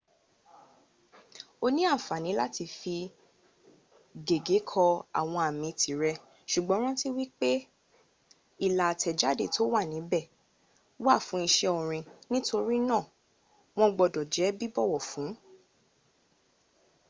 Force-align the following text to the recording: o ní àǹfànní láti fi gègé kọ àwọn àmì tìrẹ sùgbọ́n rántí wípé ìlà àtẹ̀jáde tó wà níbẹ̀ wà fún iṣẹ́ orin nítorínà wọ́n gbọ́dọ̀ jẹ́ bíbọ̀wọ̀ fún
o 1.65 1.67
ní 1.75 1.81
àǹfànní 1.93 2.31
láti 2.41 2.65
fi 2.77 2.95
gègé 4.27 4.57
kọ 4.71 4.83
àwọn 5.19 5.41
àmì 5.49 5.69
tìrẹ 5.81 6.11
sùgbọ́n 6.51 6.81
rántí 6.85 7.07
wípé 7.17 7.49
ìlà 8.67 8.83
àtẹ̀jáde 8.93 9.45
tó 9.55 9.61
wà 9.73 9.81
níbẹ̀ 9.91 10.29
wà 11.05 11.15
fún 11.25 11.41
iṣẹ́ 11.49 11.73
orin 11.79 12.03
nítorínà 12.31 12.97
wọ́n 13.77 13.93
gbọ́dọ̀ 13.95 14.27
jẹ́ 14.33 14.55
bíbọ̀wọ̀ 14.59 15.01
fún 15.09 15.29